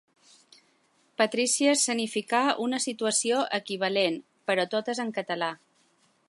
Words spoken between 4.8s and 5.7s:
és en català.